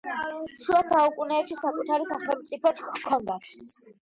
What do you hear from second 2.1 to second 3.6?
სახელმწიფოც ჰქონდათ.